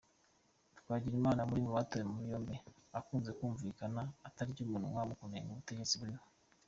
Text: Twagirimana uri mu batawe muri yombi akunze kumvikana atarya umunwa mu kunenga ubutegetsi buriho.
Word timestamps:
Twagirimana 0.79 1.45
uri 1.49 1.61
mu 1.65 1.71
batawe 1.77 2.03
muri 2.11 2.27
yombi 2.31 2.55
akunze 2.99 3.29
kumvikana 3.37 4.01
atarya 4.27 4.59
umunwa 4.63 5.01
mu 5.09 5.15
kunenga 5.19 5.49
ubutegetsi 5.51 5.97
buriho. 6.01 6.25